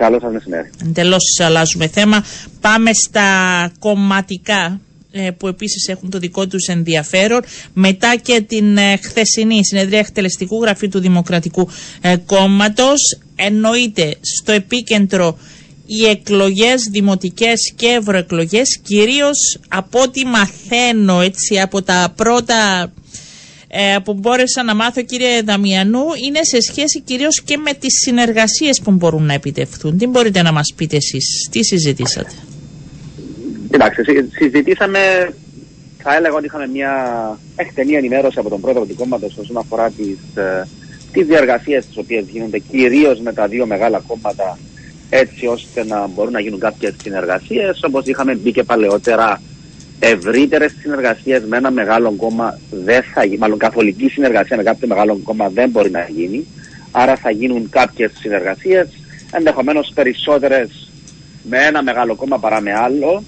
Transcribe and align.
Καλό 0.00 0.18
σα 0.20 0.28
μεσημέρι. 0.28 0.70
Εντελώς 0.82 1.22
αλλάζουμε 1.38 1.86
θέμα. 1.88 2.24
Πάμε 2.60 2.90
στα 2.92 3.26
κομματικά 3.78 4.80
ε, 5.12 5.30
που 5.30 5.48
επίσης 5.48 5.88
έχουν 5.88 6.10
το 6.10 6.18
δικό 6.18 6.46
τους 6.46 6.66
ενδιαφέρον 6.66 7.40
μετά 7.72 8.16
και 8.22 8.40
την 8.40 8.76
ε, 8.76 8.96
χθεσινή 8.96 9.64
συνεδρία 9.66 9.98
εκτελεστικού 9.98 10.62
γραφείου 10.62 10.88
του 10.88 11.00
Δημοκρατικού 11.00 11.68
ε, 12.00 12.16
Κόμματος 12.16 13.18
εννοείται 13.36 14.16
στο 14.20 14.52
επίκεντρο 14.52 15.38
οι 15.86 16.06
εκλογές 16.06 16.88
δημοτικές 16.90 17.72
και 17.76 17.86
ευρωεκλογές 17.86 18.78
κυρίως 18.82 19.58
από 19.68 20.00
ό,τι 20.00 20.24
μαθαίνω 20.24 21.20
έτσι 21.20 21.60
από 21.60 21.82
τα 21.82 22.12
πρώτα 22.16 22.92
ε, 23.72 23.96
που 24.04 24.14
μπόρεσα 24.14 24.62
να 24.62 24.74
μάθω 24.74 25.02
κύριε 25.02 25.42
Δαμιανού 25.42 26.04
είναι 26.26 26.38
σε 26.42 26.60
σχέση 26.60 27.00
κυρίως 27.00 27.42
και 27.42 27.56
με 27.56 27.72
τις 27.72 27.92
συνεργασίες 28.04 28.80
που 28.84 28.90
μπορούν 28.90 29.22
να 29.22 29.32
επιτευχθούν. 29.32 29.98
Τι 29.98 30.06
μπορείτε 30.06 30.42
να 30.42 30.52
μας 30.52 30.72
πείτε 30.76 30.96
εσείς, 30.96 31.48
τι 31.50 31.64
συζητήσατε; 31.64 32.34
Κοιτάξτε, 33.70 34.02
συζητήσαμε, 34.30 34.98
θα 35.98 36.16
έλεγα 36.16 36.34
ότι 36.34 36.44
είχαμε 36.44 36.66
μια 36.66 36.92
εκτενή 37.56 37.94
ενημέρωση 37.94 38.38
από 38.38 38.48
τον 38.48 38.60
πρόεδρο 38.60 38.84
του 38.84 38.94
κόμματος 38.94 39.36
όσον 39.38 39.56
αφορά 39.56 39.90
τις, 39.90 40.18
ε, 40.34 40.68
τις 41.12 41.26
διαργασίες 41.26 41.86
τις 41.86 41.96
οποίες 41.96 42.24
γίνονται 42.28 42.58
κυρίως 42.58 43.20
με 43.20 43.32
τα 43.32 43.46
δύο 43.46 43.66
μεγάλα 43.66 44.02
κόμματα 44.06 44.58
έτσι 45.10 45.46
ώστε 45.46 45.84
να 45.84 46.06
μπορούν 46.06 46.32
να 46.32 46.40
γίνουν 46.40 46.58
κάποιες 46.58 46.94
συνεργασίες 47.02 47.82
όπως 47.82 48.06
είχαμε 48.06 48.34
μπει 48.34 48.52
και 48.52 48.62
παλαιότερα 48.62 49.40
ευρύτερες 50.00 50.74
συνεργασίες 50.80 51.42
με 51.44 51.56
ένα 51.56 51.70
μεγάλο 51.70 52.12
κόμμα 52.12 52.58
δεν 52.70 53.02
θα 53.02 53.24
γίνει, 53.24 53.38
μάλλον 53.38 53.58
καθολική 53.58 54.08
συνεργασία 54.08 54.56
με 54.56 54.62
κάποιο 54.62 54.88
μεγάλο 54.88 55.20
κόμμα 55.22 55.48
δεν 55.48 55.70
μπορεί 55.70 55.90
να 55.90 56.08
γίνει. 56.08 56.46
Άρα 56.90 57.16
θα 57.16 57.30
γίνουν 57.30 57.68
κάποιες 57.68 58.12
συνεργασίες, 58.18 58.88
ενδεχομένως 59.32 59.92
περισσότερες 59.94 60.90
με 61.42 61.58
ένα 61.58 61.82
μεγάλο 61.82 62.14
κόμμα 62.14 62.38
παρά 62.38 62.60
με 62.60 62.72
άλλο. 62.72 63.22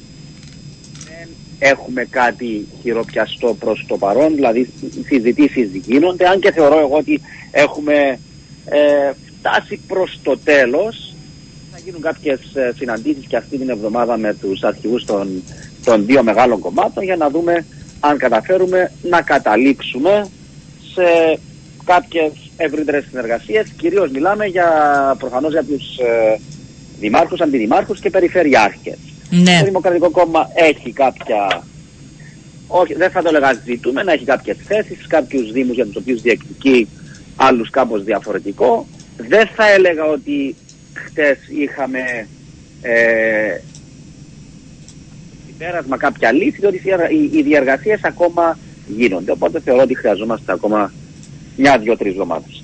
Δεν 1.05 1.29
έχουμε 1.59 2.05
κάτι 2.05 2.67
χειροπιαστό 2.83 3.55
προς 3.55 3.85
το 3.89 3.97
παρόν, 3.97 4.35
δηλαδή 4.35 4.73
συζητήσεις 5.07 5.71
γίνονται, 5.75 6.29
αν 6.29 6.41
και 6.41 6.53
θεωρώ 6.53 6.79
εγώ 6.79 6.97
ότι 6.97 7.21
έχουμε 7.51 8.19
ε, 8.65 9.11
φτάσει 9.39 9.81
προς 9.87 10.19
το 10.23 10.39
τέλος. 10.45 11.15
Θα 11.73 11.79
γίνουν 11.85 12.01
κάποιες 12.01 12.41
συναντήσεις 12.77 13.27
και 13.27 13.37
αυτή 13.37 13.59
την 13.59 13.69
εβδομάδα 13.69 14.17
με 14.17 14.35
τους 14.35 14.63
αρχηγούς 14.63 15.05
των 15.05 15.43
των 15.85 16.07
δύο 16.07 16.23
μεγάλων 16.23 16.59
κομμάτων 16.59 17.05
για 17.05 17.17
να 17.17 17.31
δούμε 17.31 17.65
αν 18.01 18.19
καταφέρουμε 18.19 18.93
να 19.03 19.23
καταλήξουμε 19.23 20.29
σε 20.95 21.39
κάποιες 21.85 22.33
ευρύτερες 22.57 23.05
συνεργασίες. 23.09 23.67
Κυρίως 23.77 24.11
μιλάμε 24.11 24.47
για, 24.47 24.69
προφανώς 25.19 25.53
για 25.53 25.65
τους 25.65 25.99
ε, 25.99 26.39
δημάρχους, 26.99 27.41
αντιδημάρχους 27.41 28.01
και 28.01 28.11
περιφερειάρχες. 28.11 28.99
Ναι. 29.31 29.59
Το 29.59 29.65
Δημοκρατικό 29.65 30.11
Κόμμα 30.11 30.51
έχει 30.55 30.93
κάποια, 30.93 31.65
όχι, 32.67 32.95
δεν 32.95 33.11
θα 33.11 33.23
το 33.23 33.29
έλεγα 33.29 33.53
ζητούμε, 33.65 34.03
να 34.03 34.13
έχει 34.13 34.25
κάποιες 34.25 34.57
θέσεις, 34.67 35.07
κάποιους 35.07 35.53
δήμους 35.53 35.75
για 35.75 35.87
τους 35.87 35.97
οποίους 35.97 36.21
διεκδικεί 36.21 36.89
άλλους 37.37 37.71
κάπως 37.71 38.05
διαφορετικό. 38.05 38.87
Δεν 39.17 39.49
θα 39.57 39.71
έλεγα 39.71 40.05
ότι 40.05 40.57
χτες 40.93 41.39
είχαμε 41.49 42.29
ε, 42.83 43.59
πέρασμα 45.63 45.97
κάποια 45.97 46.33
λύση, 46.33 46.57
διότι 46.61 46.83
οι 47.33 47.43
διαργασίες 47.43 48.01
ακόμα 48.03 48.59
γίνονται. 48.87 49.31
Οπότε 49.31 49.61
θεωρώ 49.61 49.83
ότι 49.83 49.97
χρειαζόμαστε 49.97 50.53
ακόμα 50.53 50.93
μια-δυο-τρεις 51.57 52.11
εβδομάδες. 52.13 52.63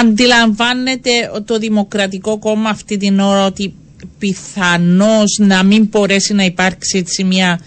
Αντιλαμβάνεται 0.00 1.10
το 1.44 1.58
Δημοκρατικό 1.58 2.38
Κόμμα 2.38 2.68
αυτή 2.68 2.96
την 2.96 3.20
ώρα 3.20 3.46
ότι 3.46 3.74
πιθανώς 4.18 5.38
να 5.40 5.62
μην 5.64 5.86
μπορέσει 5.90 6.34
να 6.34 6.44
υπάρξει 6.44 6.98
έτσι 6.98 7.24
μια 7.24 7.60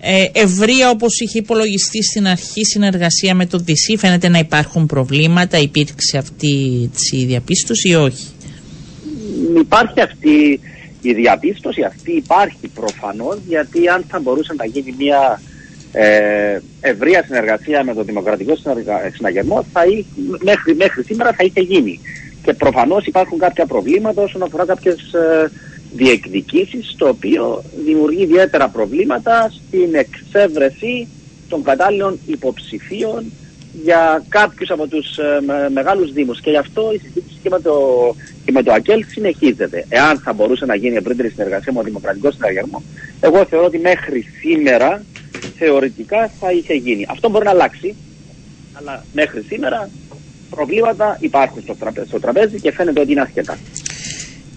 ε, 0.00 0.24
ευρεία 0.32 0.90
όπως 0.90 1.20
είχε 1.20 1.38
υπολογιστεί 1.38 2.02
στην 2.02 2.26
αρχή 2.26 2.64
συνεργασία 2.64 3.34
με 3.34 3.46
το 3.46 3.58
ΔυσΥ 3.58 3.96
φαίνεται 3.96 4.28
να 4.28 4.38
υπάρχουν 4.38 4.86
προβλήματα 4.86 5.58
υπήρξε 5.58 6.18
αυτή 6.18 6.90
η 7.12 7.24
διαπίστωση 7.24 7.88
ή 7.88 7.94
όχι; 7.94 8.26
Υπάρχει 9.58 10.00
αυτή 10.00 10.60
η 11.08 11.14
διαπίστωση 11.14 11.82
αυτή 11.82 12.12
υπάρχει 12.12 12.68
προφανώς 12.74 13.38
γιατί 13.48 13.88
αν 13.88 14.04
θα 14.08 14.20
μπορούσε 14.20 14.54
να 14.56 14.64
γίνει 14.64 14.94
μια 14.98 15.40
ε, 15.92 16.58
ευρεία 16.80 17.24
συνεργασία 17.26 17.84
με 17.84 17.94
το 17.94 18.02
Δημοκρατικό 18.02 18.54
Συναγερμό 19.14 19.64
θα 19.72 19.82
μέχρι, 20.40 20.74
μέχρι 20.74 21.02
σήμερα 21.02 21.32
θα 21.32 21.44
είχε 21.44 21.60
γίνει. 21.60 22.00
Και 22.42 22.52
προφανώς 22.52 23.06
υπάρχουν 23.06 23.38
κάποια 23.38 23.66
προβλήματα 23.66 24.22
όσον 24.22 24.42
αφορά 24.42 24.64
κάποιες 24.64 25.12
ε, 25.12 25.50
διεκδικήσεις 25.92 26.94
το 26.98 27.08
οποίο 27.08 27.62
δημιουργεί 27.84 28.22
ιδιαίτερα 28.22 28.68
προβλήματα 28.68 29.50
στην 29.50 29.94
εξέβρεση 29.94 31.08
των 31.48 31.62
κατάλληλων 31.62 32.18
υποψηφίων 32.26 33.24
για 33.82 34.24
κάποιους 34.28 34.70
από 34.70 34.86
τους 34.86 35.18
ε, 35.18 35.68
μεγάλους 35.72 36.12
δήμους 36.12 36.40
και 36.40 36.50
γι' 36.50 36.56
αυτό 36.56 36.92
η 36.92 36.98
συζήτηση 36.98 37.36
και 37.42 37.48
με, 37.48 37.60
το, 37.60 37.74
και 38.44 38.52
με 38.52 38.62
το 38.62 38.72
ΑΚΕΛ 38.72 39.04
συνεχίζεται. 39.06 39.86
Εάν 39.88 40.18
θα 40.18 40.32
μπορούσε 40.32 40.64
να 40.64 40.74
γίνει 40.74 40.96
ευρύτερη 40.96 41.28
συνεργασία 41.28 41.72
με 41.72 41.78
το 41.78 41.84
Δημοκρατικό 41.84 42.30
Συνεργασμό, 42.30 42.82
εγώ 43.20 43.44
θεωρώ 43.44 43.66
ότι 43.66 43.78
μέχρι 43.78 44.24
σήμερα 44.40 45.04
θεωρητικά 45.56 46.30
θα 46.40 46.52
είχε 46.52 46.74
γίνει. 46.74 47.06
Αυτό 47.08 47.30
μπορεί 47.30 47.44
να 47.44 47.50
αλλάξει, 47.50 47.94
αλλά 48.72 49.04
μέχρι 49.12 49.42
σήμερα 49.42 49.90
προβλήματα 50.50 51.16
υπάρχουν 51.20 51.62
στο, 51.62 51.74
τραπέζι, 51.74 52.08
στο 52.08 52.20
τραπέζι 52.20 52.60
και 52.60 52.72
φαίνεται 52.72 53.00
ότι 53.00 53.12
είναι 53.12 53.20
αρκετά. 53.20 53.58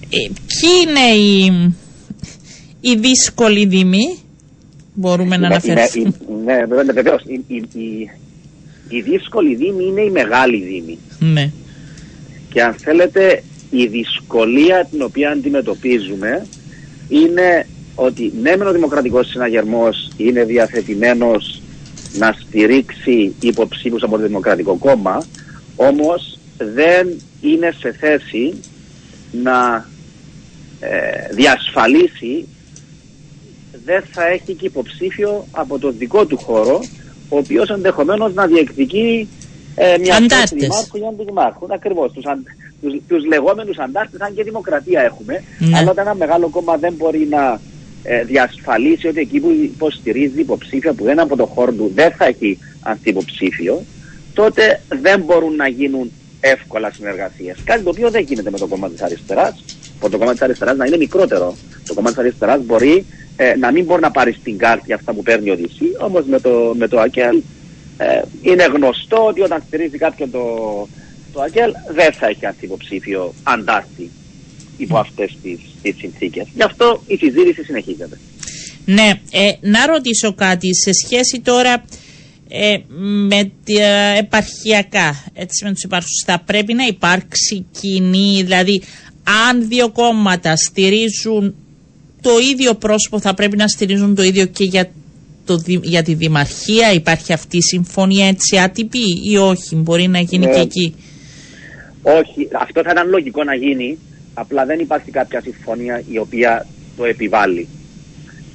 Ε, 0.09 0.31
ποιοι 0.47 0.72
είναι 0.84 1.24
οι, 1.24 1.46
οι 2.79 2.96
δύσκολοι 2.96 3.66
δήμοι, 3.66 4.19
μπορούμε 4.94 5.38
να 5.38 5.47
αναφερθούμε. 5.47 6.13
Ναι, 6.44 6.66
βεβαίως. 6.94 7.24
Η 8.90 9.02
δύσκολη 9.02 9.56
δήμη 9.56 9.86
είναι 9.86 10.02
η 10.02 10.10
μεγάλη 10.10 10.58
δήμη. 10.58 10.98
Ναι. 11.20 11.52
Και 12.50 12.64
αν 12.64 12.74
θέλετε 12.74 13.44
η 13.70 13.86
δυσκολία 13.86 14.88
την 14.92 15.02
οποία 15.02 15.30
αντιμετωπίζουμε 15.30 16.46
είναι 17.08 17.68
ότι 17.96 18.34
ναι 18.42 18.56
μεν 18.56 18.68
ο 18.68 18.72
Δημοκρατικός 18.72 19.28
Συναγερμός 19.28 20.12
είναι 20.18 20.44
διαθετημένος 20.44 21.62
να 22.18 22.36
στηρίξει 22.40 23.36
υποψήφιους 23.40 24.04
από 24.04 24.18
το 24.18 24.26
Δημοκρατικό 24.26 24.76
Κόμμα 24.76 25.26
όμως 25.76 26.40
δεν 26.58 27.20
είναι 27.42 27.74
σε 27.80 27.92
θέση 27.92 28.54
να 29.32 29.88
ε, 30.80 31.34
διασφαλίσει 31.34 32.48
δεν 33.86 34.04
θα 34.12 34.28
έχει 34.28 34.54
και 34.54 34.66
υποψήφιο 34.66 35.48
από 35.52 35.80
το 35.80 35.92
δικό 35.92 36.26
του 36.26 36.38
χώρο 36.38 36.80
ο 37.29 37.38
οποίος 37.38 37.69
ενδεχομένως 37.69 38.34
να 38.34 38.45
διεκδικεί 38.45 39.28
ε, 39.75 39.97
μια 39.97 40.25
θέση 40.29 40.56
δημάρχου 40.56 40.97
ή 40.97 41.01
αντιδημάρχου. 41.09 41.67
Ακριβώς. 41.69 42.12
Τους 42.12 42.25
τους, 42.81 42.94
τους 43.07 43.25
λεγόμενους 43.25 43.78
αντάρτες, 43.78 44.22
αν 44.22 44.35
και 44.35 44.44
δημοκρατία 44.44 45.01
έχουμε, 45.01 45.44
ναι. 45.59 45.78
αλλά 45.78 45.91
όταν 45.91 46.06
ένα 46.06 46.16
μεγάλο 46.16 46.50
κόμμα 46.50 46.78
δεν 46.78 46.94
μπορεί 46.94 47.28
να 47.29 47.59
ε, 48.03 48.23
διασφαλίσει 48.23 49.07
ότι 49.07 49.19
εκεί 49.19 49.40
που 49.40 49.50
υποστηρίζει 49.50 50.40
υποψήφια 50.40 50.94
που 50.94 51.03
δεν 51.03 51.19
από 51.19 51.35
το 51.35 51.45
χώρο 51.45 51.72
του 51.72 51.91
δεν 51.95 52.12
θα 52.12 52.25
έχει 52.25 52.57
αντιποψήφιο, 52.81 53.84
τότε 54.34 54.81
δεν 55.01 55.22
μπορούν 55.22 55.56
να 55.56 55.67
γίνουν 55.67 56.11
εύκολα 56.40 56.91
συνεργασίες. 56.91 57.57
Κάτι 57.63 57.84
το 57.84 57.90
οποίο 57.90 58.09
δεν 58.09 58.23
γίνεται 58.23 58.51
με 58.51 58.57
το 58.57 58.67
κόμμα 58.67 58.90
της 58.90 59.01
αριστεράς. 59.01 59.63
Το 60.00 60.18
κόμμα 60.18 60.32
της 60.32 60.42
αριστεράς 60.42 60.78
να 60.78 60.86
είναι 60.86 60.98
μικρότερο. 60.98 61.56
Το 61.88 61.94
κόμμα 61.94 62.10
της 62.10 62.18
αριστεράς 62.18 62.64
μπορεί 62.66 63.06
ε, 63.36 63.56
να 63.56 63.72
μην 63.72 63.86
μπορεί 63.86 64.02
να 64.02 64.12
πάρει 64.12 64.34
στην 64.34 64.58
κάρτη 64.58 64.94
αυτά 64.94 65.14
που 65.14 65.24
παίρνει 65.24 65.52
ο 65.52 65.56
Δυσί, 65.56 65.86
όμως 66.00 66.26
με 66.26 66.40
το, 66.40 66.74
με 66.78 66.88
το 66.88 67.00
ΑΚΕΛ 67.00 67.42
ε, 67.98 68.22
είναι 68.42 68.64
γνωστό 68.64 69.26
ότι 69.26 69.42
όταν 69.42 69.64
στηρίζει 69.68 69.98
κάποιον 69.98 70.32
το, 70.32 70.44
το 71.34 71.42
ΑΚΕΛ 71.42 71.72
δεν 71.92 72.14
θα 72.14 72.28
έχει 72.28 72.46
αντιποψήφιο 72.46 73.34
αντάρτη 73.44 74.12
υπό 74.78 74.98
αυτές 74.98 75.38
τις, 75.44 75.59
τις 75.82 75.96
συνθήκες. 75.98 76.48
Γι' 76.56 76.64
αυτό 76.64 77.03
η 77.08 77.16
συζήτηση 77.16 77.64
συνεχίζεται. 77.64 78.20
Ναι, 78.85 79.12
ε, 79.32 79.52
να 79.62 79.85
ρωτήσω 79.85 80.34
κάτι 80.34 80.76
σε 80.76 80.91
σχέση 81.06 81.41
τώρα 81.44 81.84
ε, 82.51 82.78
με 83.28 83.51
τα 83.66 84.17
επαρχιακά, 84.17 85.23
έτσι 85.34 85.66
με 85.66 85.72
τους 85.73 85.84
υπάρχους, 85.84 86.23
θα 86.25 86.41
πρέπει 86.46 86.73
να 86.73 86.85
υπάρξει 86.85 87.66
κοινή, 87.81 88.41
δηλαδή 88.43 88.81
αν 89.49 89.67
δύο 89.67 89.90
κόμματα 89.90 90.55
στηρίζουν 90.55 91.55
το 92.22 92.29
ίδιο 92.51 92.73
πρόσωπο 92.75 93.19
θα 93.19 93.34
πρέπει 93.34 93.57
να 93.57 93.67
στηρίζουν 93.67 94.16
το 94.16 94.23
ίδιο 94.23 94.46
και 94.46 94.63
για, 94.63 94.90
το, 95.46 95.61
για 95.81 96.03
τη 96.03 96.13
Δημαρχία. 96.13 96.91
Υπάρχει 96.93 97.34
αυτή 97.34 97.57
η 97.57 97.61
συμφωνία 97.61 98.28
έτσι 98.28 98.57
άτυπη 98.57 98.99
ή 99.31 99.37
όχι, 99.37 99.75
μπορεί 99.75 100.07
να 100.07 100.19
γίνει 100.19 100.46
και 100.46 100.59
ε, 100.59 100.61
εκεί; 100.61 100.96
Όχι, 102.01 102.47
αυτό 102.59 102.81
θα 102.84 102.90
ήταν 102.91 103.09
λογικό 103.09 103.43
να 103.43 103.55
γίνει, 103.55 103.97
απλά 104.34 104.66
δεν 104.66 104.79
υπάρχει 104.79 105.11
κάποια 105.11 105.41
συμφωνία 105.41 106.03
η 106.11 106.17
οποία 106.17 106.66
το 106.97 107.05
επιβάλλει. 107.05 107.67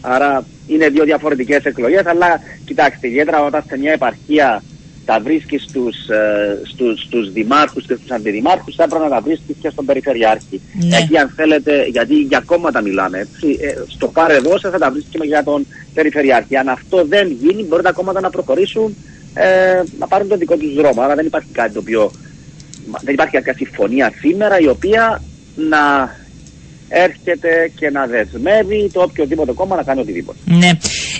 Άρα 0.06 0.44
είναι 0.66 0.88
δύο 0.88 1.04
διαφορετικές 1.04 1.64
εκλογές, 1.64 2.06
αλλά 2.06 2.40
κοιτάξτε, 2.64 3.08
ιδιαίτερα 3.08 3.44
όταν 3.44 3.64
σε 3.68 3.78
μια 3.78 3.92
επαρχία 3.92 4.62
τα 5.04 5.20
βρίσκεις 5.20 5.62
στους, 5.62 6.08
ε, 6.08 6.60
στους, 6.64 7.02
στους 7.02 7.32
δημάρχους 7.32 7.86
και 7.86 7.94
στους 7.94 8.10
αντιδημάρχους, 8.10 8.74
θα 8.74 8.82
έπρεπε 8.82 9.04
να 9.04 9.10
τα 9.10 9.20
βρίσκεις 9.20 9.56
και 9.60 9.68
στον 9.70 9.84
περιφερειάρχη. 9.84 10.60
Ναι. 10.72 10.96
Εκεί 10.96 11.18
αν 11.18 11.32
θέλετε, 11.36 11.84
γιατί 11.84 12.14
για 12.14 12.42
κόμματα 12.46 12.80
μιλάμε, 12.80 13.18
έτσι, 13.18 13.58
ε, 13.60 13.74
στο 13.86 14.08
πάρε 14.08 14.38
δώσε 14.38 14.70
θα 14.70 14.78
τα 14.78 14.90
βρίσκεις 14.90 15.20
και 15.20 15.26
για 15.26 15.44
τον 15.44 15.66
περιφερειάρχη. 15.94 16.56
Αν 16.56 16.68
αυτό 16.68 17.04
δεν 17.04 17.36
γίνει, 17.40 17.62
μπορεί 17.62 17.82
τα 17.82 17.92
κόμματα 17.92 18.20
να 18.20 18.30
προχωρήσουν, 18.30 18.96
ε, 19.34 19.82
να 19.98 20.06
πάρουν 20.06 20.28
τον 20.28 20.38
δικό 20.38 20.56
τους 20.56 20.74
δρόμο. 20.74 21.02
Άρα 21.02 21.14
δεν 21.14 21.26
υπάρχει 21.26 21.48
κάτι 21.52 21.72
το 21.72 21.78
οποίο, 21.78 22.10
δεν 23.02 23.14
υπάρχει 23.14 23.34
κάποια 23.34 23.54
συμφωνία 23.54 24.12
σήμερα 24.20 24.58
η 24.58 24.68
οποία 24.68 25.22
να 25.54 26.14
έρχεται 26.94 27.72
και 27.76 27.90
να 27.90 28.06
δεσμεύει 28.06 28.90
το 28.92 29.02
οποιοδήποτε 29.02 29.52
κόμμα 29.52 29.76
να 29.76 29.82
κάνει 29.82 30.00
οτιδήποτε. 30.00 30.38
Ναι. 30.44 30.70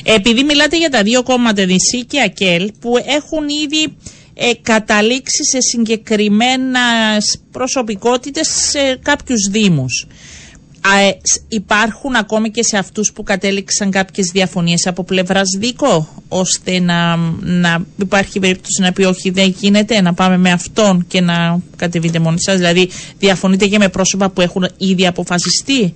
Επειδή 0.03 0.45
μιλάτε 0.45 0.77
για 0.77 0.91
τα 0.91 1.03
δύο 1.03 1.23
κόμματα, 1.23 1.65
Νησί 1.65 2.05
και 2.05 2.21
ΑΚΕΛ, 2.21 2.71
που 2.81 2.97
έχουν 2.97 3.49
ήδη 3.49 3.97
ε, 4.35 4.51
καταλήξει 4.63 5.45
σε 5.45 5.59
συγκεκριμένα 5.61 6.81
προσωπικότητες 7.51 8.49
σε 8.49 8.99
κάποιους 9.03 9.49
δήμους. 9.51 10.07
Ε, 10.87 11.11
υπάρχουν 11.49 12.15
ακόμη 12.15 12.51
και 12.51 12.63
σε 12.63 12.79
αυτούς 12.79 13.13
που 13.13 13.23
κατέληξαν 13.23 13.91
κάποιες 13.91 14.31
διαφωνίες 14.33 14.87
από 14.87 15.05
πλευράς 15.05 15.57
δίκο 15.59 16.23
ώστε 16.29 16.81
να, 16.81 17.17
να 17.41 17.85
υπάρχει 17.99 18.41
περίπτωση 18.41 18.83
να 18.83 18.93
πει 18.93 19.05
όχι 19.05 19.31
δεν 19.31 19.55
γίνεται 19.59 20.01
να 20.01 20.15
πάμε 20.15 20.37
με 20.37 20.51
αυτόν 20.51 21.05
και 21.09 21.21
να 21.21 21.61
κατεβείτε 21.77 22.19
μόνοι 22.19 22.41
σας 22.41 22.57
δηλαδή 22.57 22.89
διαφωνείτε 23.19 23.67
και 23.67 23.79
με 23.79 23.89
πρόσωπα 23.89 24.31
που 24.31 24.41
έχουν 24.41 24.69
ήδη 24.77 25.07
αποφασιστεί 25.07 25.95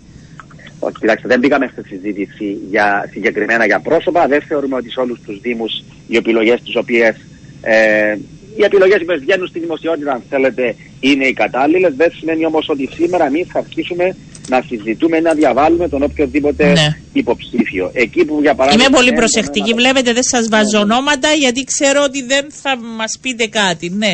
Όχι, 0.79 0.95
κοιτάξτε, 1.01 1.29
δεν 1.29 1.39
μπήκαμε 1.39 1.71
στη 1.73 1.83
συζήτηση 1.89 2.59
για, 2.71 3.09
συγκεκριμένα 3.11 3.67
για 3.67 3.81
πρόσωπα. 3.81 4.27
Δεν 4.27 4.43
θεωρούμε 4.43 4.77
ότι 4.77 4.91
σε 4.91 5.01
όλους 5.01 5.21
τους 5.27 5.41
Δήμους 5.41 5.85
οι 6.07 6.17
επιλογές 6.17 6.61
τις 6.63 6.77
οποίες. 6.77 7.17
Ε, 7.63 8.17
οι 8.57 8.65
επιλογές 8.65 8.99
που 8.99 9.19
βγαίνουν 9.21 9.47
στη 9.47 9.59
δημοσιότητα, 9.59 10.13
αν 10.13 10.23
θέλετε, 10.29 10.75
είναι 11.01 11.27
οι 11.27 11.33
κατάλληλες. 11.33 11.95
Δεν 11.97 12.11
σημαίνει 12.19 12.47
όμως 12.47 12.69
ότι 12.69 12.89
σήμερα 12.93 13.27
εμείς 13.27 13.47
θα 13.53 13.59
αρχίσουμε 13.59 14.17
να 14.49 14.63
συζητούμε 14.63 15.17
ή 15.17 15.21
να 15.21 15.35
διαβάλουμε 15.35 15.89
τον 15.89 16.03
οποιοδήποτε 16.03 16.73
ναι. 16.73 16.99
υποψήφιο. 17.13 17.91
Εκεί 17.93 18.25
που 18.25 18.39
για 18.41 18.55
παράδειγμα. 18.55 18.85
Είμαι 18.87 18.97
πολύ 18.97 19.13
προσεκτική. 19.13 19.75
Βλέπετε, 19.75 20.13
δεν 20.13 20.23
σας 20.23 20.49
βάζω 20.49 20.79
ονόματα 20.79 21.29
γιατί 21.33 21.65
ξέρω 21.65 22.03
ότι 22.03 22.23
δεν 22.23 22.47
θα 22.63 22.77
μας 22.77 23.19
πείτε 23.21 23.47
κάτι. 23.47 23.89
Ναι. 23.89 24.13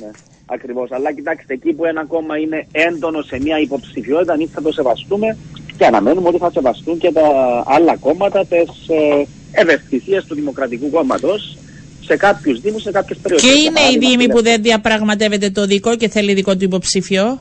ναι. 0.00 0.10
Ακριβώς. 0.46 0.90
Αλλά 0.92 1.12
κοιτάξτε, 1.12 1.54
εκεί 1.54 1.72
που 1.72 1.84
ένα 1.84 2.04
κόμμα 2.04 2.38
είναι 2.38 2.66
έντονο 2.72 3.22
σε 3.22 3.38
μια 3.40 3.58
υποψηφιότητα, 3.58 4.32
εμείς 4.32 4.50
θα 4.52 4.62
το 4.62 4.72
σεβαστούμε 4.72 5.36
και 5.76 5.84
αναμένουμε 5.84 6.28
ότι 6.28 6.38
θα 6.38 6.50
σεβαστούν 6.50 6.98
και 6.98 7.12
τα 7.12 7.26
άλλα 7.66 7.96
κόμματα 7.96 8.46
τις 8.46 8.88
ε, 8.88 9.26
ευαισθησίες 9.52 10.24
του 10.24 10.34
Δημοκρατικού 10.34 10.90
Κόμματος 10.90 11.58
σε 12.00 12.16
κάποιους 12.16 12.60
Δήμους, 12.60 12.82
σε 12.82 12.90
κάποιες 12.90 13.18
περιοχές. 13.18 13.50
Και 13.50 13.58
είναι 13.58 13.80
οι 13.80 13.98
Δήμοι 13.98 14.28
που 14.28 14.42
δεν 14.42 14.62
διαπραγματεύεται 14.62 15.50
το 15.50 15.66
δικό 15.66 15.96
και 15.96 16.08
θέλει 16.08 16.34
δικό 16.34 16.56
του 16.56 16.64
υποψήφιο; 16.64 17.40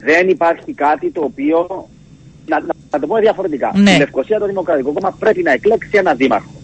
Κοιτάξτε, 0.00 0.22
δεν 0.22 0.28
υπάρχει 0.28 0.72
κάτι 0.72 1.10
το 1.10 1.20
οποίο. 1.24 1.88
Να, 2.46 2.60
να, 2.90 2.98
το 3.00 3.06
πω 3.06 3.16
διαφορετικά. 3.16 3.72
Ναι. 3.74 3.90
Η 3.90 3.98
Λευκοσία, 3.98 4.38
το 4.38 4.46
Δημοκρατικό 4.46 4.92
Κόμμα, 4.92 5.16
πρέπει 5.18 5.42
να 5.42 5.52
εκλέξει 5.52 5.90
ένα 5.92 6.14
δήμαρχο. 6.14 6.54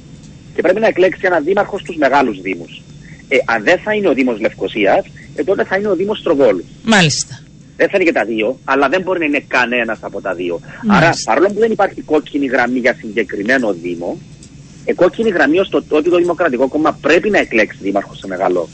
Και 0.55 0.63
πρέπει 0.63 0.81
να 0.81 0.87
εκλέξει 0.87 1.21
ένα 1.25 1.41
δήμαρχο 1.41 1.79
στους 1.79 1.97
μεγάλους 1.97 2.41
Δήμους. 2.41 2.83
Ε, 3.29 3.37
αν 3.45 3.63
δεν 3.63 3.79
θα 3.79 3.95
είναι 3.95 4.09
ο 4.09 4.13
Δήμος 4.13 4.41
Λευκοσίας, 4.41 5.07
ε, 5.35 5.45
τότε 5.45 5.65
θα 5.65 5.77
είναι 5.77 5.89
ο 5.89 5.95
Δήμος 5.97 6.23
Τροβόλου. 6.23 6.65
Μάλιστα. 6.83 7.41
Δεν 7.77 7.89
θα 7.89 7.97
είναι 7.97 8.05
και 8.05 8.13
τα 8.13 8.25
δύο, 8.25 8.59
αλλά 8.65 8.89
δεν 8.89 9.03
μπορεί 9.03 9.19
να 9.19 9.25
είναι 9.25 9.45
κανένας 9.49 9.99
από 10.01 10.21
τα 10.21 10.35
δύο. 10.35 10.61
Μάλιστα. 10.85 11.07
Άρα, 11.07 11.17
παρόλο 11.25 11.49
που 11.49 11.59
δεν 11.59 11.71
υπάρχει 11.71 12.01
κόκκινη 12.01 12.47
γραμμή 12.47 12.79
για 12.79 12.95
συγκεκριμένο 12.95 13.73
Δήμο, 13.73 14.19
η 14.85 14.93
κόκκινη 14.93 15.31
γραμμή 15.31 15.59
ως 15.59 15.69
το 15.69 15.83
ότι 15.89 16.11
το 16.11 16.17
Δημοκρατικό 16.17 16.69
Κόμμα 16.69 16.99
πρέπει 17.01 17.31
να 17.31 17.39
εκλέξει 17.39 17.79
δήμαρχο 17.83 18.15
σε 18.15 18.27
μεγάλο 18.27 18.69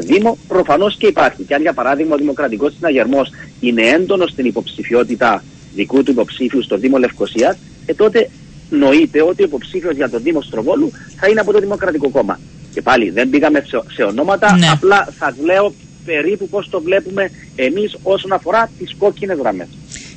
Δήμο, 0.00 0.38
προφανώς 0.48 0.96
και 0.96 1.06
υπάρχει. 1.06 1.42
Και 1.42 1.54
αν 1.54 1.60
για 1.60 1.72
παράδειγμα 1.72 2.14
ο 2.14 2.18
Δημοκρατικός 2.18 2.72
Συναγερμός 2.74 3.30
είναι 3.60 3.82
έντονος 3.82 4.30
στην 4.30 4.44
υποψηφιότητα 4.44 5.44
δικού 5.74 6.02
του 6.02 6.10
υποψήφιου 6.10 6.62
στο 6.62 6.76
Δήμο 6.76 6.98
Λευκοσίας, 6.98 7.56
ε, 7.86 7.94
τότε 7.94 8.30
νοείται 8.70 9.22
ότι 9.22 9.42
ο 9.42 9.44
υποψήφιος 9.44 9.94
για 9.94 10.10
τον 10.10 10.22
Δήμο 10.22 10.42
Στροβόλου 10.42 10.90
θα 11.16 11.28
είναι 11.28 11.40
από 11.40 11.52
το 11.52 11.58
Δημοκρατικό 11.58 12.08
Κόμμα. 12.08 12.40
Και 12.72 12.82
πάλι 12.82 13.10
δεν 13.10 13.30
πήγαμε 13.30 13.64
σε, 13.66 13.82
σε 13.92 14.02
ονόματα, 14.02 14.56
ναι. 14.56 14.68
απλά 14.68 15.08
σας 15.18 15.34
λέω 15.44 15.74
περίπου 16.04 16.48
πώς 16.48 16.68
το 16.70 16.80
βλέπουμε 16.80 17.30
εμείς 17.56 17.96
όσον 18.02 18.32
αφορά 18.32 18.70
τις 18.78 18.94
κόκκινες 18.98 19.38
γραμμές. 19.38 19.68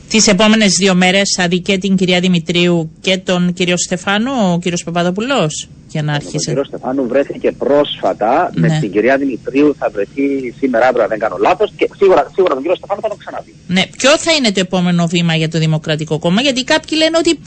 Τις 0.10 0.28
επόμενες 0.28 0.76
δύο 0.80 0.96
μέρες 0.96 1.34
θα 1.38 1.48
δει 1.48 1.60
και 1.60 1.78
την 1.78 1.96
κυρία 1.96 2.20
Δημητρίου 2.20 2.92
και 3.02 3.18
τον 3.18 3.54
κύριο 3.54 3.78
Στεφάνου, 3.78 4.32
ο 4.54 4.60
κύριος 4.60 4.84
Παπαδοπουλός 4.84 5.70
για 5.96 6.04
να 6.04 6.14
αρχίσει. 6.14 6.36
Ο 6.36 6.40
κύριος 6.40 6.68
Στεφάνου 6.68 7.08
βρέθηκε 7.08 7.52
πρόσφατα. 7.52 8.52
Ναι. 8.54 8.68
Με 8.68 8.78
την 8.80 8.92
κυρία 8.92 9.18
Δημητρίου 9.18 9.76
θα 9.80 9.90
βρεθεί 9.90 10.54
σήμερα, 10.60 10.88
αύριο, 10.88 11.04
αν 11.04 11.10
δεν 11.10 11.20
κάνω 11.20 11.38
λάθος. 11.40 11.72
Και 11.76 11.90
σίγουρα, 11.98 12.32
σίγουρα 12.34 12.54
τον 12.54 12.62
κύριο 12.62 12.78
Στεφάνου 12.78 13.02
θα 13.02 13.08
τον 13.08 13.18
ξαναδεί. 13.18 13.54
Ναι. 13.68 13.84
Ποιο 13.98 14.18
θα 14.18 14.32
είναι 14.32 14.52
το 14.52 14.60
επόμενο 14.60 15.08
βήμα 15.08 15.36
για 15.36 15.50
το 15.50 15.58
Δημοκρατικό 15.60 16.20
Κόμμα, 16.20 16.42
Γιατί 16.42 16.64
κάποιοι 16.64 16.98
λένε 17.02 17.18
ότι 17.18 17.40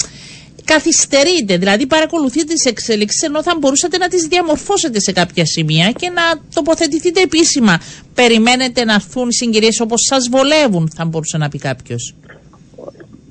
καθυστερείτε, 0.64 1.56
δηλαδή 1.56 1.87
παρακολουθείτε 1.87 2.52
τις 2.52 2.64
εξέλιξει 2.64 3.19
ενώ 3.26 3.43
θα 3.43 3.56
μπορούσατε 3.58 3.96
να 3.99 4.08
τις 4.08 4.22
διαμορφώσετε 4.26 5.00
σε 5.00 5.12
κάποια 5.12 5.44
σημεία 5.46 5.90
και 5.93 6.08
να 6.08 6.22
τοποθετηθείτε 6.54 7.20
επίσημα. 7.20 7.81
Περιμένετε 8.14 8.84
να 8.84 8.94
έρθουν 8.94 9.32
συγκυρίες 9.32 9.81
όπως 9.81 10.00
σας 10.08 10.28
βολεύουν, 10.31 10.90
θα 10.96 11.04
μπορούσε 11.04 11.37
να 11.38 11.49
πει 11.49 11.58
κάποιος. 11.58 12.14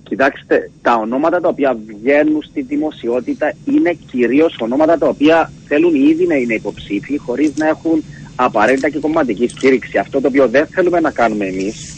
Κοιτάξτε, 0.07 0.71
τα 0.81 0.95
ονόματα 0.95 1.41
τα 1.41 1.47
οποία 1.47 1.77
βγαίνουν 1.87 2.43
στη 2.43 2.61
δημοσιότητα 2.61 3.53
είναι 3.65 3.97
κυρίως 4.11 4.57
ονόματα 4.59 4.97
τα 4.97 5.07
οποία 5.07 5.51
θέλουν 5.67 5.95
ήδη 5.95 6.27
να 6.27 6.35
είναι 6.35 6.53
υποψήφοι 6.53 7.17
χωρίς 7.17 7.55
να 7.55 7.67
έχουν 7.67 8.03
απαραίτητα 8.35 8.89
και 8.89 8.99
κομματική 8.99 9.47
στήριξη. 9.47 9.97
Αυτό 9.97 10.21
το 10.21 10.27
οποίο 10.27 10.47
δεν 10.47 10.65
θέλουμε 10.67 10.99
να 10.99 11.11
κάνουμε 11.11 11.45
εμείς 11.45 11.97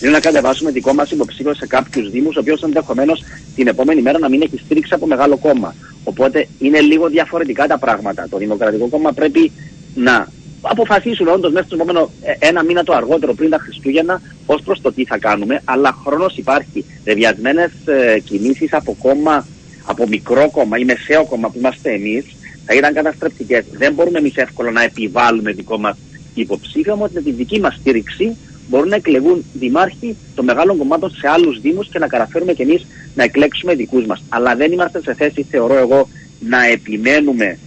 είναι 0.00 0.10
να 0.10 0.20
κατεβάσουμε 0.20 0.70
δικό 0.70 0.94
μας 0.94 1.10
υποψήφιο 1.10 1.54
σε 1.54 1.66
κάποιους 1.66 2.10
Δήμους, 2.10 2.36
ο 2.36 2.40
οποίος 2.40 2.62
ενδεχομένως 2.62 3.22
την 3.54 3.66
επόμενη 3.66 4.02
μέρα 4.02 4.18
να 4.18 4.28
μην 4.28 4.42
έχει 4.42 4.58
στήριξη 4.58 4.94
από 4.94 5.06
μεγάλο 5.06 5.36
κόμμα. 5.36 5.74
Οπότε 6.04 6.48
είναι 6.58 6.80
λίγο 6.80 7.08
διαφορετικά 7.08 7.66
τα 7.66 7.78
πράγματα. 7.78 8.26
Το 8.30 8.36
Δημοκρατικό 8.36 8.88
Κόμμα 8.88 9.12
πρέπει 9.12 9.52
να 9.94 10.28
αποφασίσουν 10.60 11.28
όντως 11.28 11.52
μέσα 11.52 11.66
στο 11.66 11.74
επόμενο 11.74 12.10
ε, 12.22 12.46
ένα 12.48 12.62
μήνα 12.64 12.84
το 12.84 12.92
αργότερο 12.92 13.34
πριν 13.34 13.50
τα 13.50 13.58
Χριστούγεννα 13.58 14.20
ως 14.46 14.62
προς 14.62 14.80
το 14.80 14.92
τι 14.92 15.04
θα 15.04 15.18
κάνουμε. 15.18 15.62
Αλλά 15.64 15.98
χρόνος 16.04 16.36
υπάρχει. 16.36 16.84
Δεδιασμένε 17.04 17.72
ε, 17.84 18.18
κινήσεις 18.18 18.72
από 18.72 18.96
κόμμα, 18.98 19.46
από 19.84 20.08
μικρό 20.08 20.50
κόμμα 20.50 20.78
ή 20.78 20.84
μεσαίο 20.84 21.24
κόμμα 21.24 21.48
που 21.48 21.58
είμαστε 21.58 21.92
εμείς, 21.92 22.24
θα 22.66 22.74
ήταν 22.74 22.94
καταστρεπτικές. 22.94 23.64
Δεν 23.72 23.92
μπορούμε 23.92 24.18
εμείς 24.18 24.36
εύκολα 24.36 24.70
να 24.70 24.82
επιβάλλουμε 24.82 25.52
δικό 25.52 25.78
μας 25.78 25.96
υποψήφιο, 26.34 26.92
όμως 26.92 27.10
με 27.10 27.20
τη 27.20 27.30
δική 27.32 27.60
μας 27.60 27.74
στήριξη 27.74 28.36
μπορούν 28.68 28.88
να 28.88 28.96
εκλεγούν 28.96 29.44
δημάρχοι 29.52 30.16
των 30.34 30.44
μεγάλων 30.44 30.76
κομμάτων 30.76 31.10
σε 31.10 31.28
άλλους 31.28 31.60
Δήμους 31.60 31.88
και 31.88 31.98
να 31.98 32.06
καταφέρουμε 32.06 32.52
κι 32.52 32.62
εμείς 32.62 32.86
να 33.14 33.22
εκλέξουμε 33.22 33.74
δικούς 33.74 34.06
μας. 34.06 34.22
Αλλά 34.28 34.56
δεν 34.56 34.72
είμαστε 34.72 35.00
σε 35.02 35.14
θέση, 35.14 35.46
θεωρώ 35.50 35.76
εγώ, 35.76 36.08
να 36.40 36.64
επιμένουμε 36.64 37.58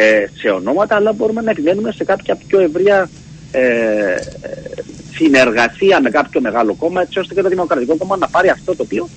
ε, 0.00 0.26
σε 0.34 0.48
ονόματα, 0.48 0.94
αλλά 0.94 1.12
μπορούμε 1.12 1.40
να 1.40 1.50
επιμένουμε 1.50 1.92
σε 1.92 2.04
κάποια 2.04 2.36
πιο 2.46 2.60
ευρεία 2.60 3.08
ε, 3.52 4.16
συνεργασία 5.12 6.00
με 6.00 6.10
κάποιο 6.10 6.40
μεγάλο 6.40 6.74
κόμμα, 6.74 7.00
έτσι 7.00 7.18
ώστε 7.18 7.34
και 7.34 7.42
το 7.42 7.48
Δημοκρατικό 7.48 7.96
Κόμμα 7.96 8.16
να 8.16 8.28
πάρει 8.28 8.48
αυτό 8.48 8.76
το 8.76 8.82
οποίο 8.82 9.08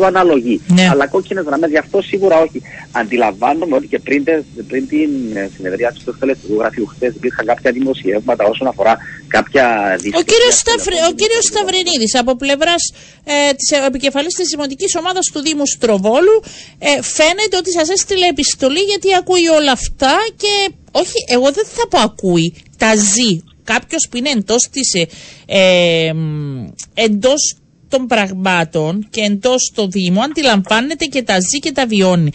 του 0.00 0.06
αναλογεί. 0.06 0.60
Ναι. 0.66 0.88
Αλλά 0.90 1.06
κόκκινες 1.06 1.44
γραμμές 1.44 1.70
γι' 1.70 1.78
αυτό 1.78 2.02
σίγουρα 2.02 2.36
όχι. 2.40 2.62
Αντιλαμβάνομαι 2.92 3.74
ότι 3.76 3.86
και 3.86 3.98
πριν, 3.98 4.24
πριν 4.68 4.88
την 4.88 5.10
ε, 5.34 5.50
συνεδρία 5.56 5.92
του 5.92 6.10
εκτελεστικού 6.10 6.54
γραφείου 6.58 6.86
χθες 6.86 7.14
υπήρχαν 7.14 7.46
κάποια 7.46 7.70
δημοσιεύματα 7.72 8.44
όσον 8.44 8.66
αφορά 8.66 8.96
κάποια 9.28 9.96
Ο 10.20 10.22
κύριος 10.30 10.54
Σταυρ... 10.54 10.92
κύριος 11.14 11.44
Σταυρινίδης, 11.44 12.14
από 12.14 12.36
πλευράς 12.36 12.92
ε, 13.24 13.52
της 13.58 13.70
επικεφαλής 13.86 14.34
της 14.34 14.48
Δημοτικής 14.48 14.96
Ομάδας 14.96 15.26
του 15.32 15.40
Δήμου 15.40 15.66
Στροβόλου, 15.66 16.36
ε, 16.78 17.02
φαίνεται 17.02 17.56
ότι 17.60 17.70
σας 17.72 17.88
έστειλε 17.88 18.26
επιστολή 18.26 18.80
γιατί 18.80 19.08
ακούει 19.20 19.48
όλα 19.48 19.72
αυτά 19.72 20.14
και. 20.36 20.72
Όχι, 20.92 21.18
εγώ 21.28 21.48
δεν 21.52 21.64
θα 21.76 21.88
πω 21.88 21.98
ακούει, 21.98 22.54
τα 22.76 22.96
ζει. 22.96 23.32
Κάποιος 23.64 24.06
που 24.10 24.16
είναι 24.16 24.30
εντός 24.30 24.68
της. 24.72 24.94
Ε, 24.94 25.06
ε, 25.46 26.12
εντός 26.94 27.59
των 27.90 28.06
πραγμάτων 28.06 29.06
και 29.10 29.20
εντός 29.20 29.72
το 29.74 29.86
Δήμο 29.86 30.20
αντιλαμβάνεται 30.20 31.04
και 31.04 31.22
τα 31.22 31.36
ζει 31.40 31.58
και 31.58 31.72
τα 31.72 31.86
βιώνει. 31.86 32.30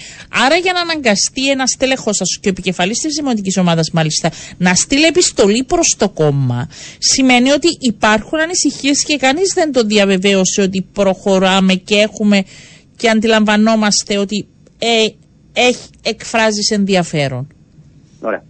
Άρα, 0.46 0.56
για 0.56 0.74
να 0.74 0.80
αναγκαστεί 0.80 1.50
ένας 1.50 1.76
τέλεχο 1.80 2.14
σας 2.14 2.38
και 2.42 2.48
ο 2.48 2.52
επικεφαλής 2.52 2.98
της 2.98 3.16
Δημοτικής 3.16 3.58
Ομάδας, 3.58 3.90
μάλιστα, 3.92 4.32
να 4.58 4.74
στείλει 4.76 5.06
επιστολή 5.06 5.64
προς 5.64 5.96
το 5.98 6.10
κόμμα, 6.10 6.70
σημαίνει 6.98 7.52
ότι 7.52 7.68
υπάρχουν 7.80 8.40
ανησυχίες 8.40 9.04
και 9.04 9.18
κανείς 9.18 9.54
δεν 9.54 9.72
το 9.72 9.84
διαβεβαίωσε 9.84 10.62
ότι 10.62 10.88
προχωράμε 10.94 11.74
και 11.74 11.96
έχουμε 11.96 12.44
και 12.96 13.10
αντιλαμβανόμαστε 13.10 14.18
ότι 14.18 14.48
ε, 14.78 15.08
έχει, 15.54 15.88
εκφράζεις 16.04 16.70
ενδιαφέρον. 16.70 17.48
Ωραία 18.20 18.44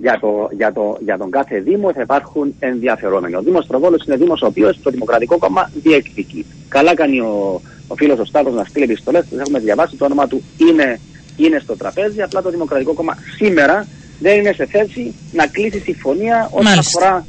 για, 0.00 0.18
το, 0.20 0.48
για, 0.56 0.72
το, 0.72 0.98
για 1.00 1.18
τον 1.18 1.30
κάθε 1.30 1.60
Δήμο 1.60 1.92
θα 1.92 2.00
υπάρχουν 2.00 2.54
ενδιαφερόμενοι. 2.58 3.34
Ο 3.34 3.42
Δήμος 3.42 3.66
Τροβόλος 3.66 4.04
είναι 4.06 4.16
Δήμος 4.16 4.42
ο 4.42 4.46
οποίος 4.46 4.80
το 4.82 4.90
Δημοκρατικό 4.90 5.38
Κόμμα 5.38 5.70
διεκδικεί. 5.82 6.46
Καλά 6.68 6.94
κάνει 6.94 7.20
ο, 7.20 7.60
ο 7.88 7.94
φίλος 7.94 8.18
ο 8.18 8.24
Σταύρος 8.24 8.54
να 8.54 8.64
στείλει 8.64 8.84
επιστολές, 8.84 9.26
τις 9.28 9.38
έχουμε 9.38 9.58
διαβάσει, 9.58 9.96
το 9.96 10.04
όνομα 10.04 10.26
του 10.26 10.42
είναι, 10.56 11.00
είναι 11.36 11.58
στο 11.58 11.76
τραπέζι. 11.76 12.22
Απλά 12.22 12.42
το 12.42 12.50
Δημοκρατικό 12.50 12.92
Κόμμα 12.92 13.16
σήμερα 13.36 13.86
δεν 14.18 14.38
είναι 14.38 14.52
σε 14.52 14.66
θέση 14.66 15.14
να 15.32 15.46
κλείσει 15.46 15.78
συμφωνία 15.78 16.48
όσον 16.50 16.64
Μάλιστα. 16.64 16.98
αφορά 16.98 17.26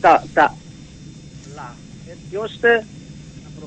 τα, 0.00 0.24
τα 0.34 0.54
έτσι 2.10 2.36
ώστε 2.36 2.68
να 2.68 2.84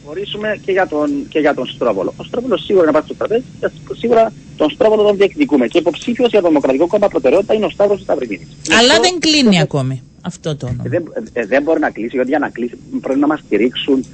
προχωρήσουμε 0.09 0.59
και 0.65 0.71
για 0.71 0.87
τον, 0.87 1.27
και 1.29 1.39
για 1.39 1.53
τον 1.53 1.67
Στρόβολο. 1.67 2.13
Ο 2.17 2.23
Στρόβολος 2.23 2.63
σίγουρα 2.63 2.83
είναι 2.83 2.97
parte 2.97 3.05
στο 3.05 3.13
τραπέζι 3.13 3.43
και 3.59 3.69
σίγουρα 3.97 4.33
τον 4.57 4.69
Στρόβολο 4.69 5.03
τον 5.03 5.17
διεκδικούμε. 5.17 5.67
Και 5.67 5.77
υποψήφιος 5.77 6.29
για 6.29 6.41
το 6.41 6.47
Δημοκρατικό 6.47 6.87
Κόμμα 6.87 7.07
προτεραιότητα 7.07 7.53
είναι 7.53 7.65
ο 7.65 7.69
Σταύρος 7.69 8.01
Σταυριδίνη. 8.01 8.47
Αλλά 8.79 8.99
δεν 8.99 9.19
κλείνει 9.19 9.59
ακόμη 9.59 10.03
αυτό 10.21 10.55
το 10.55 10.65
όνομα. 10.65 10.83
Δεν, 10.87 11.03
ε, 11.33 11.45
δεν 11.45 11.63
μπορεί 11.63 11.79
να 11.79 11.89
κλείσει, 11.89 12.15
γιατί 12.15 12.29
για 12.29 12.39
να 12.39 12.49
κλείσει 12.49 12.77
πρέπει 13.01 13.19
να 13.19 13.27
μας 13.27 13.39
στηρίξουν 13.45 14.05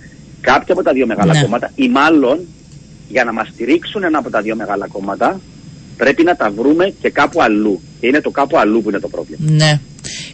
κάποια 0.41 0.73
από 0.73 0.83
τα 0.83 0.93
δύο 0.93 1.05
μεγάλα 1.05 1.33
Ναι. 1.33 1.41
κόμματα 1.41 1.71
ή 1.75 1.89
μάλλον 1.89 2.39
για 3.09 3.23
να 3.23 3.33
μας 3.33 3.47
στηρίξουν 3.47 4.03
ένα 4.03 4.17
από 4.17 4.29
τα 4.29 4.41
δύο 4.41 4.55
μεγάλα 4.55 4.87
κόμματα 4.87 5.39
πρέπει 5.97 6.23
να 6.23 6.35
τα 6.35 6.51
βρούμε 6.51 6.93
και 7.01 7.09
κάπου 7.09 7.41
αλλού. 7.41 7.81
Και 7.99 8.07
είναι 8.07 8.21
το 8.21 8.29
κάπου 8.29 8.57
αλλού 8.57 8.81
που 8.81 8.89
είναι 8.89 8.99
το 8.99 9.07
πρόβλημα. 9.07 9.51
Ναι. 9.51 9.79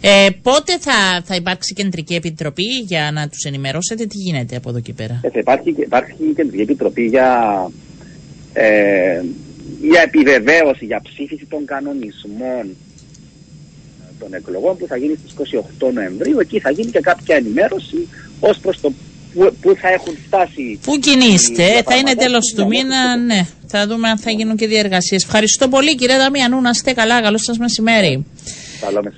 Ε, 0.00 0.26
πότε 0.42 0.78
θα, 0.78 1.22
θα 1.24 1.34
υπάρξει 1.34 1.74
κεντρική 1.74 2.14
επιτροπή 2.14 2.64
για 2.86 3.10
να 3.12 3.28
τους 3.28 3.42
ενημερώσετε 3.44 4.06
τι 4.06 4.16
γίνεται 4.18 4.56
από 4.56 4.68
εδώ 4.68 4.80
και 4.80 4.92
πέρα; 4.92 5.20
Ε, 5.22 5.30
θα 5.30 5.38
υπάρχει, 5.38 5.72
και- 5.72 5.82
υπάρχει 5.82 6.12
και 6.18 6.24
η 6.24 6.34
Κεντρική 6.34 6.62
Επιτροπή 6.62 7.02
για, 7.06 7.30
ε, 8.52 9.20
για 9.90 10.00
επιβεβαίωση, 10.02 10.84
για 10.84 11.00
ψήφιση 11.02 11.46
των 11.50 11.64
κανονισμών 11.64 12.64
ε, 14.00 14.12
των 14.18 14.34
εκλογών 14.34 14.76
που 14.76 14.86
θα 14.86 14.96
γίνει 14.96 15.16
στις 15.20 15.32
28 15.32 15.92
Νοεμβρίου. 15.92 16.38
Εκεί 16.40 16.58
θα 16.60 16.70
γίνει 16.70 16.90
και 16.90 17.00
κάποια 17.00 17.36
ενημέρωση 17.36 18.08
ως 18.40 18.58
προς 18.58 18.80
το 18.80 18.92
που, 19.34 19.56
που 19.60 19.74
θα 19.80 19.88
έχουν 19.88 20.16
φτάσει. 20.26 20.78
Πού 20.82 20.96
κινείστε, 20.98 21.62
οι 21.62 21.66
ε, 21.66 21.82
θα 21.82 21.96
είναι 21.96 22.12
διαπραγματεύσεις 22.14 22.24
τέλος 22.24 22.46
του 22.54 22.54
για 22.56 22.66
μήνα, 22.66 23.16
μέχρι 23.18 23.28
το- 23.28 23.34
ναι. 23.34 23.46
Θα 23.66 23.86
δούμε 23.86 24.08
αν 24.08 24.18
θα 24.18 24.30
γίνουν 24.30 24.56
και 24.56 24.66
διεργασίες. 24.66 25.22
Ευχαριστώ 25.24 25.68
πολύ 25.68 25.94
κύριε 25.94 26.16
Δαμιανού, 26.16 26.60
να 26.60 26.70
είστε 26.70 26.92
καλά, 26.92 27.22
καλό 27.22 27.38
σας 27.38 27.58
μεσημέρι. 27.58 28.26
Καλό 28.80 29.02
μεσημέρι. 29.02 29.10